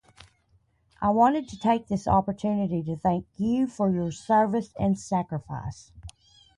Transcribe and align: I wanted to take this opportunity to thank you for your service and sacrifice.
I 0.99 1.11
wanted 1.11 1.47
to 1.49 1.59
take 1.59 1.87
this 1.87 2.07
opportunity 2.07 2.81
to 2.81 2.97
thank 2.97 3.27
you 3.37 3.67
for 3.67 3.91
your 3.91 4.11
service 4.11 4.73
and 4.79 4.97
sacrifice. 4.99 5.91